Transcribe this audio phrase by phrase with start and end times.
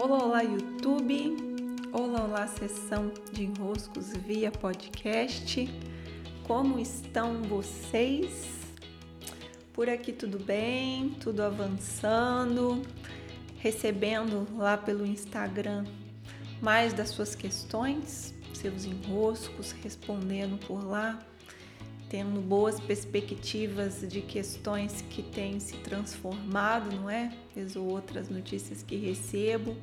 [0.00, 1.36] Olá, olá, YouTube!
[1.92, 5.68] Olá, olá, sessão de enroscos via podcast.
[6.46, 8.46] Como estão vocês?
[9.72, 12.80] Por aqui tudo bem, tudo avançando,
[13.58, 15.84] recebendo lá pelo Instagram
[16.62, 21.18] mais das suas questões, seus enroscos, respondendo por lá,
[22.08, 27.32] tendo boas perspectivas de questões que têm se transformado, não é?
[27.54, 29.76] Vez ou outras notícias que recebo.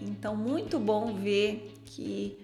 [0.00, 2.38] Então, muito bom ver que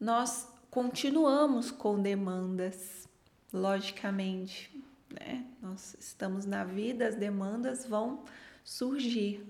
[0.00, 3.06] nós continuamos com demandas,
[3.52, 4.70] logicamente,
[5.10, 5.44] né?
[5.62, 8.24] Nós estamos na vida, as demandas vão
[8.64, 9.44] surgir,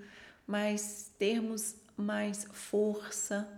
[0.46, 3.48] mas termos mais força,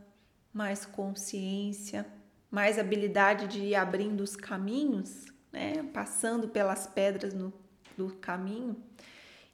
[0.52, 2.06] mais consciência,
[2.50, 5.82] mais habilidade de ir abrindo os caminhos, né?
[5.92, 7.52] Passando pelas pedras no,
[7.96, 8.76] do caminho,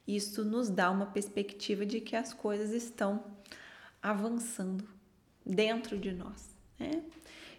[0.07, 3.23] isso nos dá uma perspectiva de que as coisas estão
[4.01, 4.87] avançando
[5.45, 6.55] dentro de nós.
[6.79, 7.03] Né?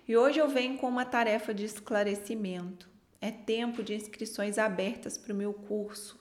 [0.06, 2.88] E hoje eu venho com uma tarefa de esclarecimento.
[3.20, 6.20] É tempo de inscrições abertas para o meu curso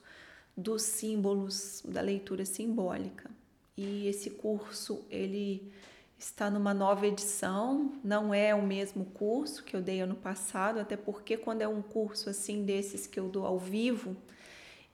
[0.57, 3.29] dos símbolos da leitura simbólica.
[3.77, 5.71] E esse curso ele
[6.17, 10.95] está numa nova edição, não é o mesmo curso que eu dei ano passado, até
[10.95, 14.15] porque quando é um curso assim desses que eu dou ao vivo,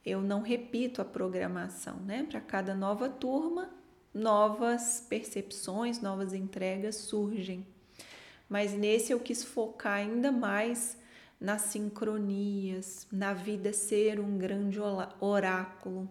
[0.05, 2.25] eu não repito a programação, né?
[2.30, 3.69] Para cada nova turma,
[4.14, 7.66] novas percepções, novas entregas surgem.
[8.49, 10.97] Mas nesse eu quis focar ainda mais
[11.39, 14.80] nas sincronias, na vida ser um grande
[15.19, 16.09] oráculo,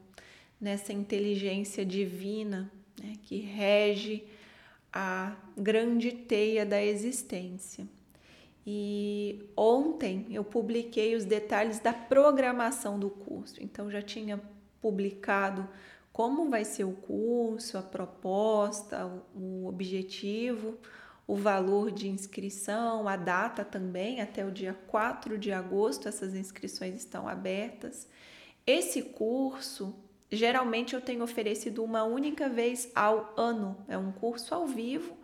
[0.60, 4.24] nessa inteligência divina né, que rege
[4.92, 7.86] a grande teia da existência.
[8.66, 14.40] E ontem eu publiquei os detalhes da programação do curso, então já tinha
[14.80, 15.68] publicado
[16.12, 20.76] como vai ser o curso, a proposta, o objetivo,
[21.26, 26.96] o valor de inscrição, a data também, até o dia 4 de agosto essas inscrições
[26.96, 28.08] estão abertas.
[28.66, 29.94] Esse curso,
[30.30, 35.18] geralmente eu tenho oferecido uma única vez ao ano, é um curso ao vivo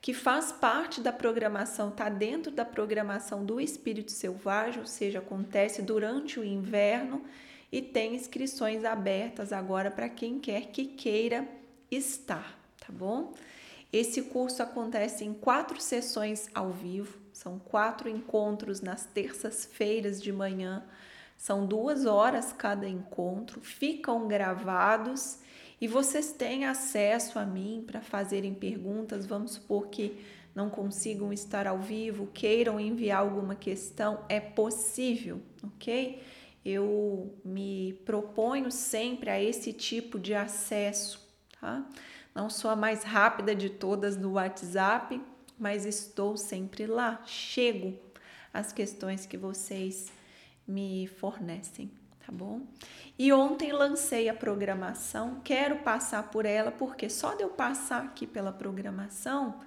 [0.00, 5.80] que faz parte da programação, está dentro da programação do Espírito Selvagem, ou seja, acontece
[5.80, 7.24] durante o inverno
[7.72, 11.48] e tem inscrições abertas agora para quem quer que queira
[11.90, 13.32] estar, tá bom?
[13.90, 20.84] Esse curso acontece em quatro sessões ao vivo, são quatro encontros nas terças-feiras de manhã,
[21.44, 25.40] são duas horas cada encontro, ficam gravados
[25.78, 29.26] e vocês têm acesso a mim para fazerem perguntas.
[29.26, 30.24] Vamos supor que
[30.54, 36.22] não consigam estar ao vivo, queiram enviar alguma questão, é possível, ok?
[36.64, 41.20] eu me proponho sempre a esse tipo de acesso,
[41.60, 41.86] tá?
[42.34, 45.20] Não sou a mais rápida de todas no WhatsApp,
[45.58, 47.98] mas estou sempre lá, chego
[48.50, 50.10] às questões que vocês
[50.66, 51.90] me fornecem,
[52.24, 52.62] tá bom?
[53.18, 58.26] E ontem lancei a programação, quero passar por ela, porque só de eu passar aqui
[58.26, 59.60] pela programação,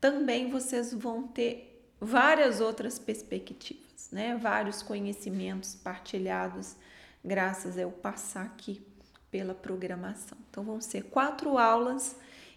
[0.00, 4.36] também vocês vão ter várias outras perspectivas né?
[4.36, 6.76] Vários conhecimentos partilhados
[7.24, 8.82] graças a eu passar aqui
[9.30, 10.38] pela programação.
[10.50, 12.16] Então vão ser quatro aulas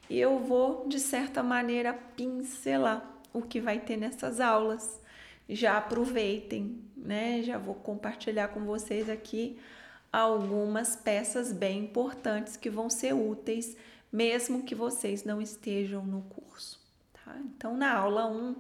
[0.10, 5.00] e eu vou de certa maneira pincelar o que vai ter nessas aulas.
[5.50, 7.44] Já aproveitem, né?
[7.44, 9.60] Já vou compartilhar com vocês aqui
[10.12, 13.76] algumas peças bem importantes que vão ser úteis
[14.14, 16.80] mesmo que vocês não estejam no curso,
[17.12, 17.36] tá?
[17.40, 18.56] Então na aula 1 um,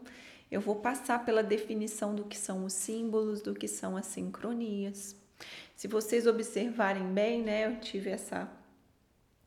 [0.51, 5.15] eu vou passar pela definição do que são os símbolos, do que são as sincronias.
[5.75, 8.49] Se vocês observarem bem, né, eu tive essa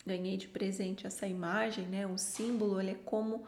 [0.07, 2.07] ganhei de presente essa imagem, né?
[2.07, 3.45] O símbolo ele é como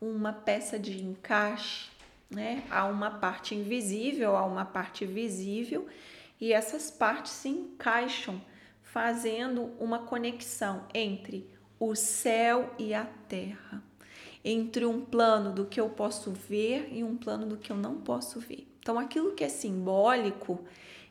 [0.00, 1.88] uma peça de encaixe,
[2.30, 2.64] né?
[2.70, 5.86] Há uma parte invisível, há uma parte visível,
[6.40, 8.40] e essas partes se encaixam,
[8.82, 11.48] fazendo uma conexão entre
[11.78, 13.82] o céu e a terra
[14.44, 17.96] entre um plano do que eu posso ver e um plano do que eu não
[17.96, 18.66] posso ver.
[18.80, 20.64] Então, aquilo que é simbólico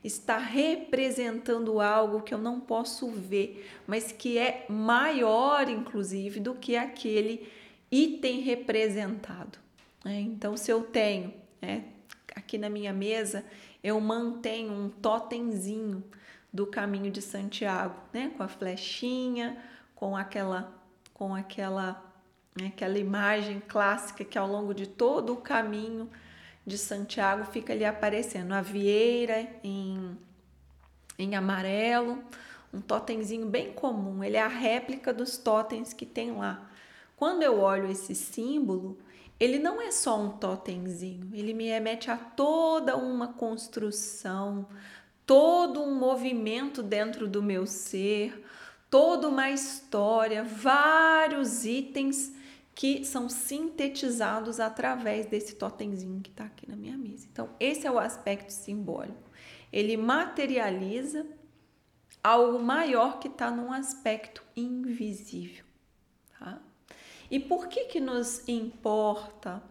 [0.04, 6.76] está representando algo que eu não posso ver, mas que é maior, inclusive, do que
[6.76, 7.48] aquele
[7.92, 9.60] item representado.
[10.04, 10.22] Né?
[10.22, 11.86] Então, se eu tenho né,
[12.36, 13.46] aqui na minha mesa,
[13.84, 16.04] eu mantenho um totemzinho
[16.52, 18.32] do caminho de Santiago, né?
[18.36, 19.58] com a flechinha,
[19.96, 20.74] com aquela,
[21.14, 22.10] com aquela
[22.60, 22.68] né?
[22.68, 26.10] aquela imagem clássica que ao longo de todo o caminho
[26.66, 30.18] de Santiago fica ali aparecendo a vieira em,
[31.18, 32.24] em amarelo,
[32.74, 36.70] um totemzinho bem comum, ele é a réplica dos totens que tem lá,
[37.16, 38.98] Quando eu olho esse símbolo,
[39.40, 44.68] ele não é só um totemzinho, ele me remete a toda uma construção,
[45.26, 48.44] todo um movimento dentro do meu ser,
[48.90, 52.34] toda uma história, vários itens
[52.76, 57.28] que são sintetizados através desse totemzinho que está aqui na minha mesa.
[57.32, 59.30] Então, esse é o aspecto simbólico.
[59.72, 61.26] Ele materializa
[62.24, 65.69] algo maior que está num aspecto invisível.
[67.30, 69.62] E por que que nos importa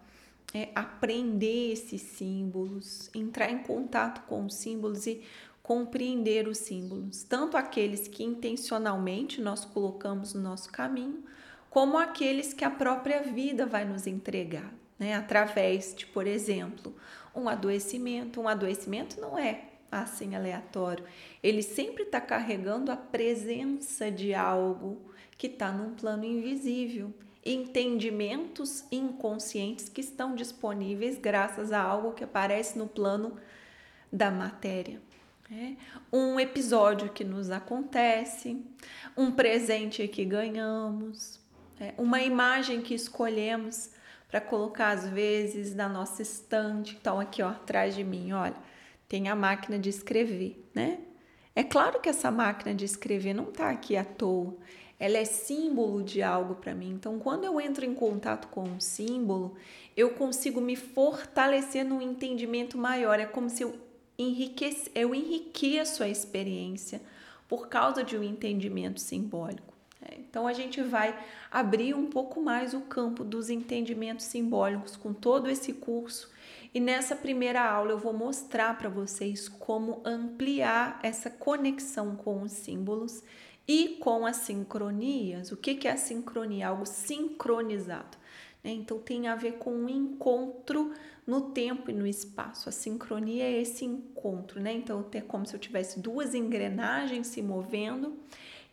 [0.54, 5.22] é, aprender esses símbolos, entrar em contato com os símbolos e
[5.62, 11.22] compreender os símbolos, tanto aqueles que intencionalmente nós colocamos no nosso caminho,
[11.68, 15.14] como aqueles que a própria vida vai nos entregar, né?
[15.14, 16.94] Através de, por exemplo,
[17.34, 18.40] um adoecimento.
[18.40, 21.04] Um adoecimento não é assim aleatório,
[21.42, 24.98] ele sempre está carregando a presença de algo
[25.36, 27.12] que está num plano invisível
[27.44, 33.36] entendimentos inconscientes que estão disponíveis graças a algo que aparece no plano
[34.12, 35.00] da matéria.
[35.50, 35.72] É
[36.12, 38.62] um episódio que nos acontece,
[39.16, 41.40] um presente que ganhamos,
[41.80, 43.90] é uma imagem que escolhemos
[44.28, 46.96] para colocar às vezes na nossa estante.
[47.00, 48.56] Então aqui ó, atrás de mim, olha,
[49.08, 50.98] tem a máquina de escrever, né?
[51.54, 54.56] É claro que essa máquina de escrever não está aqui à toa
[54.98, 56.90] ela é símbolo de algo para mim.
[56.90, 59.54] Então, quando eu entro em contato com um símbolo,
[59.96, 63.20] eu consigo me fortalecer num entendimento maior.
[63.20, 63.78] É como se eu,
[64.18, 67.00] enriquece, eu enriqueço a experiência
[67.46, 69.72] por causa de um entendimento simbólico.
[70.02, 71.16] É, então, a gente vai
[71.50, 76.28] abrir um pouco mais o campo dos entendimentos simbólicos com todo esse curso.
[76.74, 82.52] E nessa primeira aula eu vou mostrar para vocês como ampliar essa conexão com os
[82.52, 83.22] símbolos
[83.68, 85.52] e com as sincronias.
[85.52, 86.68] O que, é a sincronia?
[86.68, 88.16] Algo sincronizado.
[88.64, 88.70] Né?
[88.70, 90.92] Então tem a ver com um encontro
[91.26, 92.70] no tempo e no espaço.
[92.70, 94.72] A sincronia é esse encontro, né?
[94.72, 98.16] Então é como se eu tivesse duas engrenagens se movendo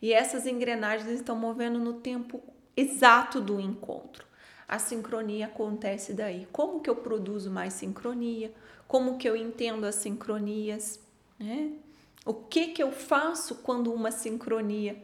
[0.00, 2.42] e essas engrenagens estão movendo no tempo
[2.74, 4.24] exato do encontro.
[4.66, 6.48] A sincronia acontece daí.
[6.50, 8.50] Como que eu produzo mais sincronia?
[8.88, 10.98] Como que eu entendo as sincronias?
[11.38, 11.72] Né?
[12.26, 15.00] O que que eu faço quando uma sincronia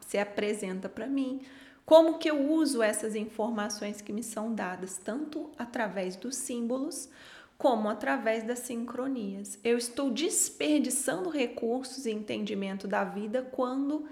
[0.00, 1.42] se apresenta para mim?
[1.84, 7.08] Como que eu uso essas informações que me são dadas, tanto através dos símbolos
[7.56, 9.60] como através das sincronias?
[9.62, 14.08] Eu estou desperdiçando recursos e entendimento da vida quando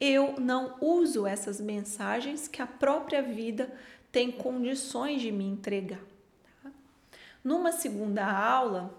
[0.00, 3.70] eu não uso essas mensagens que a própria vida
[4.10, 6.00] tem condições de me entregar.
[6.62, 6.70] Tá?
[7.44, 8.97] Numa segunda aula,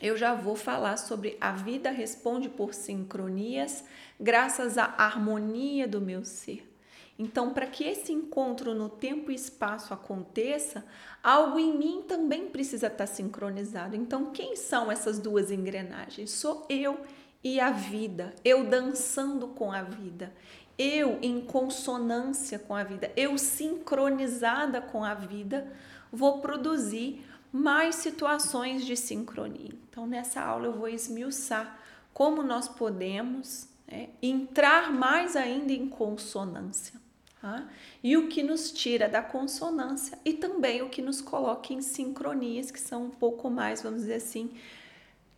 [0.00, 3.84] eu já vou falar sobre a vida responde por sincronias,
[4.18, 6.70] graças à harmonia do meu ser.
[7.16, 10.84] Então, para que esse encontro no tempo e espaço aconteça,
[11.22, 13.94] algo em mim também precisa estar sincronizado.
[13.94, 16.32] Então, quem são essas duas engrenagens?
[16.32, 17.00] Sou eu
[17.42, 20.34] e a vida, eu dançando com a vida,
[20.76, 25.70] eu em consonância com a vida, eu sincronizada com a vida,
[26.10, 29.70] vou produzir mais situações de sincronia.
[29.88, 31.80] Então, nessa aula eu vou esmiuçar
[32.12, 37.00] como nós podemos né, entrar mais ainda em consonância.
[37.40, 37.68] Tá?
[38.02, 42.72] E o que nos tira da consonância e também o que nos coloca em sincronias,
[42.72, 44.50] que são um pouco mais, vamos dizer assim,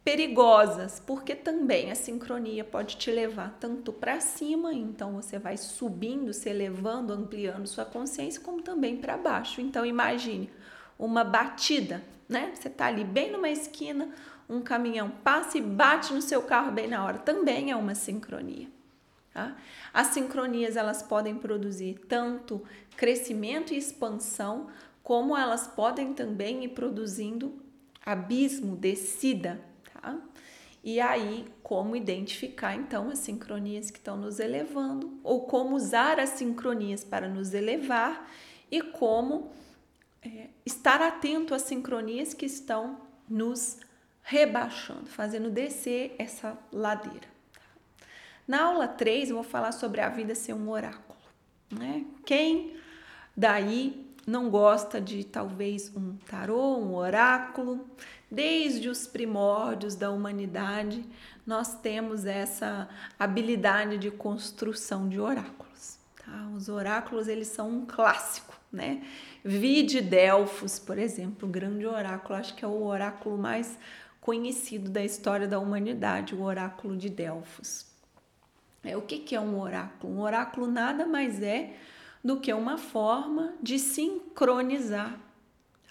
[0.03, 6.33] perigosas, porque também a sincronia pode te levar tanto para cima, então você vai subindo,
[6.33, 9.61] se elevando, ampliando sua consciência, como também para baixo.
[9.61, 10.49] Então imagine
[10.99, 12.53] uma batida, né?
[12.55, 14.09] Você tá ali bem numa esquina,
[14.49, 17.19] um caminhão passa e bate no seu carro bem na hora.
[17.19, 18.69] Também é uma sincronia.
[19.33, 19.55] Tá?
[19.93, 22.63] As sincronias elas podem produzir tanto
[22.97, 24.69] crescimento e expansão,
[25.03, 27.55] como elas podem também ir produzindo
[28.05, 29.61] abismo, descida.
[29.93, 30.19] Tá?
[30.83, 36.31] E aí, como identificar então as sincronias que estão nos elevando, ou como usar as
[36.31, 38.31] sincronias para nos elevar
[38.71, 39.51] e como
[40.27, 43.79] é, estar atento às sincronias que estão nos
[44.23, 47.29] rebaixando, fazendo descer essa ladeira.
[48.47, 51.19] Na aula 3, eu vou falar sobre a vida ser um oráculo.
[51.71, 52.05] Né?
[52.25, 52.77] Quem
[53.37, 57.89] daí não gosta de talvez um tarô, um oráculo?
[58.29, 61.05] Desde os primórdios da humanidade,
[61.47, 65.99] nós temos essa habilidade de construção de oráculos.
[66.25, 66.49] Tá?
[66.53, 69.03] Os oráculos eles são um clássico né?
[69.45, 73.79] Vide Delfos, por exemplo, o grande oráculo, acho que é o oráculo mais
[74.21, 77.87] conhecido da história da humanidade, o oráculo de Delfos.
[78.85, 80.13] É, o que, que é um oráculo?
[80.13, 81.77] Um oráculo nada mais é
[82.23, 85.19] do que uma forma de sincronizar,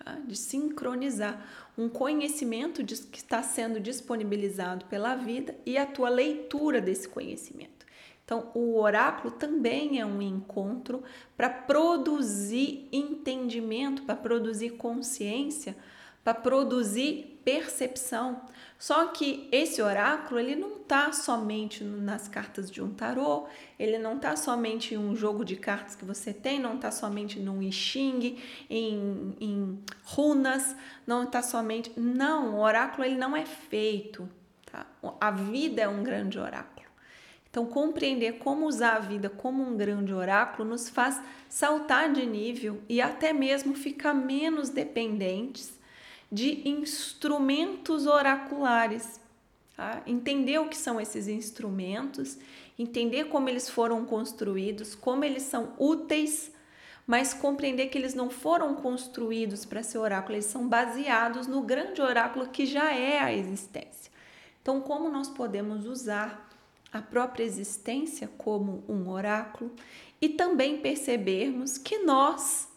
[0.03, 0.17] tá?
[0.25, 1.45] de sincronizar
[1.77, 7.74] um conhecimento que está sendo disponibilizado pela vida e a tua leitura desse conhecimento.
[8.25, 11.03] Então, o oráculo também é um encontro
[11.37, 15.77] para produzir entendimento, para produzir consciência,
[16.23, 18.41] para produzir percepção.
[18.79, 23.45] Só que esse oráculo ele não está somente nas cartas de um tarô,
[23.77, 27.39] ele não está somente em um jogo de cartas que você tem, não está somente
[27.39, 27.69] num I
[28.67, 31.91] em, em runas, não está somente.
[31.95, 34.27] Não, o oráculo ele não é feito.
[34.65, 34.87] Tá?
[35.21, 36.74] A vida é um grande oráculo.
[37.55, 42.81] Então, compreender como usar a vida como um grande oráculo nos faz saltar de nível
[42.89, 45.71] e até mesmo ficar menos dependentes
[46.29, 49.21] de instrumentos oraculares.
[49.73, 50.01] Tá?
[50.05, 52.37] Entender o que são esses instrumentos,
[52.77, 56.51] entender como eles foram construídos, como eles são úteis,
[57.07, 62.01] mas compreender que eles não foram construídos para ser oráculo, eles são baseados no grande
[62.01, 64.11] oráculo que já é a existência.
[64.61, 66.45] Então, como nós podemos usar
[66.95, 69.69] a própria existência como um oráculo
[70.21, 72.69] e também percebermos que nós,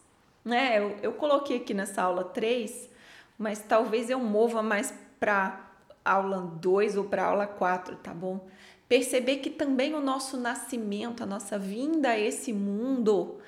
[0.45, 2.91] né, eu, eu coloquei aqui nessa aula 3,
[3.39, 5.71] mas talvez eu mova mais para
[6.05, 8.45] aula 2 ou para aula 4, tá bom?
[8.89, 13.39] Perceber que também o nosso nascimento, a nossa vinda a esse mundo,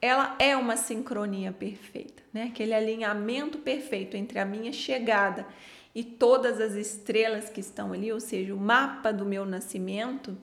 [0.00, 2.44] ela é uma sincronia perfeita, né?
[2.44, 5.44] Aquele alinhamento perfeito entre a minha chegada
[5.94, 10.36] e todas as estrelas que estão ali, ou seja, o mapa do meu nascimento,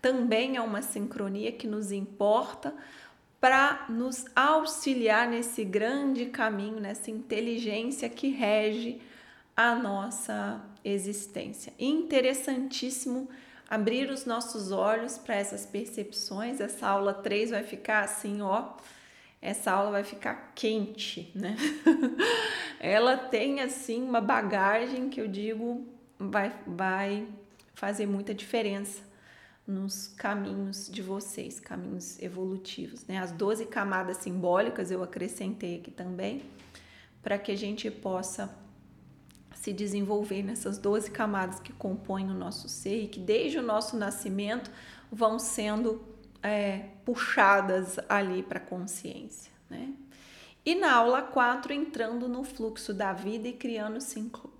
[0.00, 2.74] também é uma sincronia que nos importa
[3.40, 9.00] para nos auxiliar nesse grande caminho, nessa inteligência que rege
[9.56, 11.72] a nossa existência.
[11.78, 13.28] Interessantíssimo
[13.68, 16.60] abrir os nossos olhos para essas percepções.
[16.60, 18.72] Essa aula 3 vai ficar assim, ó,
[19.40, 21.56] essa aula vai ficar quente, né?
[22.80, 25.86] Ela tem assim uma bagagem que eu digo
[26.18, 27.26] vai vai
[27.74, 29.02] fazer muita diferença
[29.64, 33.18] nos caminhos de vocês, caminhos evolutivos, né?
[33.18, 36.42] As 12 camadas simbólicas eu acrescentei aqui também,
[37.22, 38.52] para que a gente possa
[39.54, 43.96] se desenvolver nessas 12 camadas que compõem o nosso ser e que desde o nosso
[43.96, 44.70] nascimento
[45.12, 46.02] vão sendo
[46.42, 49.92] é, puxadas ali para a consciência, né?
[50.64, 53.98] E na aula 4, entrando no fluxo da vida e criando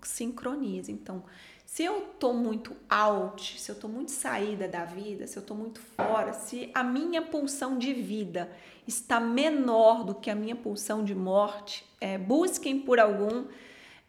[0.02, 0.88] sincronias.
[0.88, 1.22] Então,
[1.66, 5.54] se eu tô muito out, se eu tô muito saída da vida, se eu tô
[5.54, 8.50] muito fora, se a minha pulsão de vida
[8.86, 13.44] está menor do que a minha pulsão de morte, é, busquem por algum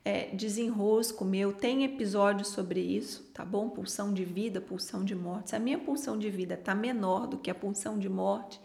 [0.03, 3.69] é, desenrosco meu, tem episódio sobre isso, tá bom?
[3.69, 5.49] Pulsão de vida, pulsão de morte.
[5.49, 8.59] Se a minha pulsão de vida tá menor do que a pulsão de morte,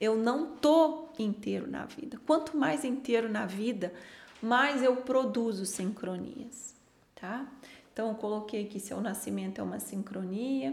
[0.00, 2.18] eu não tô inteiro na vida.
[2.26, 3.92] Quanto mais inteiro na vida,
[4.40, 6.74] mais eu produzo sincronias,
[7.14, 7.46] tá?
[7.92, 10.72] Então, eu coloquei aqui: seu nascimento é uma sincronia.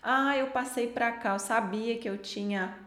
[0.00, 2.78] Ah, eu passei para cá, eu sabia que eu tinha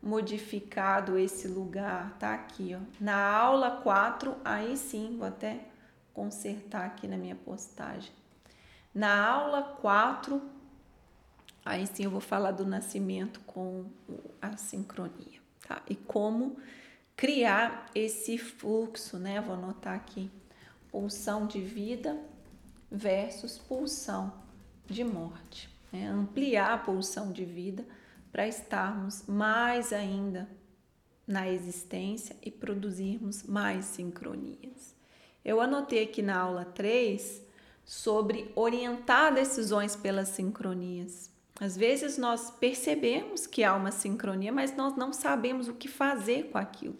[0.00, 2.80] modificado esse lugar, tá aqui, ó.
[3.00, 5.71] Na aula 4, aí sim, vou até
[6.12, 8.12] consertar aqui na minha postagem.
[8.94, 10.42] Na aula 4,
[11.64, 13.86] aí sim eu vou falar do nascimento com
[14.40, 15.82] a sincronia, tá?
[15.88, 16.56] E como
[17.16, 19.40] criar esse fluxo, né?
[19.40, 20.30] Vou anotar aqui:
[20.90, 22.18] pulsão de vida
[22.90, 24.32] versus pulsão
[24.86, 25.70] de morte.
[25.90, 26.06] Né?
[26.06, 27.84] Ampliar a pulsão de vida
[28.30, 30.48] para estarmos mais ainda
[31.26, 34.94] na existência e produzirmos mais sincronias.
[35.44, 37.42] Eu anotei aqui na aula 3
[37.84, 41.30] sobre orientar decisões pelas sincronias.
[41.60, 46.50] Às vezes nós percebemos que há uma sincronia, mas nós não sabemos o que fazer
[46.50, 46.96] com aquilo.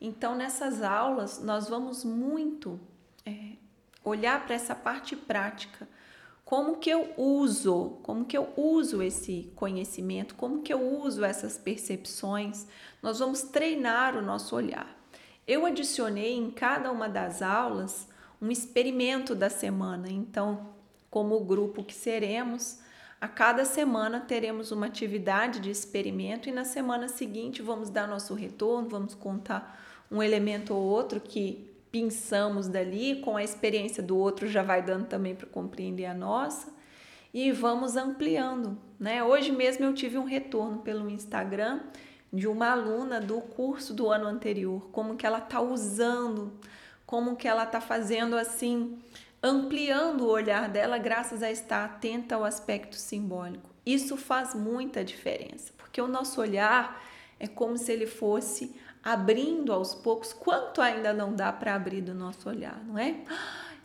[0.00, 2.78] Então, nessas aulas, nós vamos muito
[3.24, 3.52] é,
[4.04, 5.88] olhar para essa parte prática.
[6.44, 11.58] Como que eu uso, como que eu uso esse conhecimento, como que eu uso essas
[11.58, 12.66] percepções.
[13.02, 14.97] Nós vamos treinar o nosso olhar.
[15.48, 18.06] Eu adicionei em cada uma das aulas
[18.40, 20.06] um experimento da semana.
[20.10, 20.68] Então,
[21.10, 22.80] como grupo que seremos,
[23.18, 28.34] a cada semana teremos uma atividade de experimento e na semana seguinte vamos dar nosso
[28.34, 34.46] retorno, vamos contar um elemento ou outro que pinçamos dali, com a experiência do outro
[34.46, 36.70] já vai dando também para compreender a nossa
[37.32, 39.24] e vamos ampliando, né?
[39.24, 41.80] Hoje mesmo eu tive um retorno pelo Instagram
[42.32, 46.52] de uma aluna do curso do ano anterior, como que ela tá usando,
[47.06, 48.98] como que ela tá fazendo assim,
[49.42, 53.70] ampliando o olhar dela graças a estar atenta ao aspecto simbólico.
[53.86, 57.00] Isso faz muita diferença, porque o nosso olhar
[57.40, 62.14] É como se ele fosse abrindo aos poucos, quanto ainda não dá para abrir do
[62.14, 63.20] nosso olhar, não é?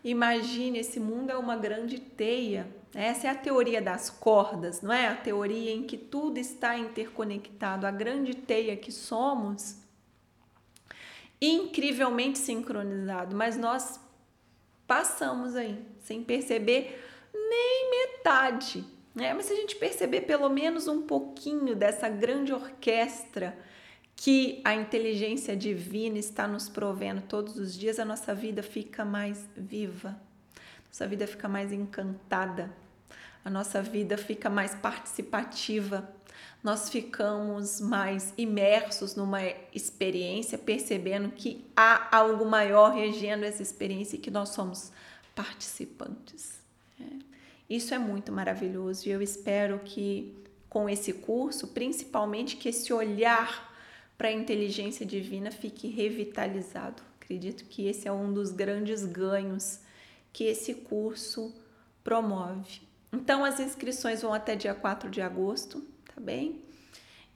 [0.03, 2.67] Imagine, esse mundo é uma grande teia.
[2.95, 5.07] Essa é a teoria das cordas, não é?
[5.07, 9.77] A teoria em que tudo está interconectado, a grande teia que somos,
[11.41, 13.99] incrivelmente sincronizado, mas nós
[14.85, 18.85] passamos aí, sem perceber nem metade.
[19.15, 19.33] Né?
[19.33, 23.57] Mas se a gente perceber pelo menos um pouquinho dessa grande orquestra
[24.15, 29.47] que a inteligência divina está nos provendo todos os dias, a nossa vida fica mais
[29.55, 30.15] viva,
[30.87, 32.71] nossa vida fica mais encantada,
[33.43, 36.09] a nossa vida fica mais participativa,
[36.63, 39.41] nós ficamos mais imersos numa
[39.73, 44.91] experiência, percebendo que há algo maior regendo essa experiência e que nós somos
[45.35, 46.61] participantes.
[46.97, 47.19] Né?
[47.69, 50.33] Isso é muito maravilhoso e eu espero que
[50.69, 53.71] com esse curso, principalmente que esse olhar
[54.17, 57.03] para a inteligência divina fique revitalizado.
[57.19, 59.79] Acredito que esse é um dos grandes ganhos
[60.31, 61.53] que esse curso
[62.03, 62.81] promove.
[63.13, 66.63] Então, as inscrições vão até dia 4 de agosto, tá bem?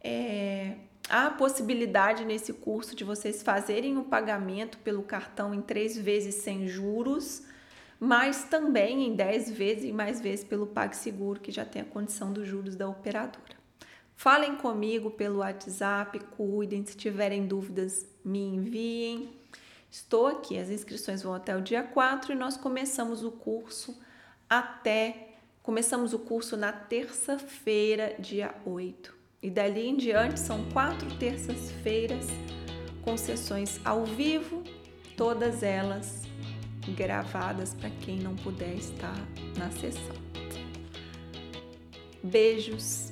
[0.02, 0.76] É,
[1.08, 6.36] há a possibilidade nesse curso de vocês fazerem o pagamento pelo cartão em três vezes
[6.36, 7.44] sem juros,
[8.00, 12.34] mas também em dez vezes e mais vezes pelo PagSeguro, que já tem a condição
[12.34, 13.56] dos juros da operadora.
[14.16, 19.30] Falem comigo pelo WhatsApp, cuidem, se tiverem dúvidas, me enviem.
[19.92, 23.96] Estou aqui, as inscrições vão até o dia 4 e nós começamos o curso
[24.50, 25.27] até
[25.68, 29.14] começamos o curso na terça-feira, dia 8.
[29.44, 32.26] E dali em diante são quatro terças-feiras
[33.02, 34.64] com sessões ao vivo,
[35.18, 36.22] todas elas
[36.96, 39.20] gravadas para quem não puder estar
[39.58, 40.16] na sessão.
[42.24, 43.10] Beijos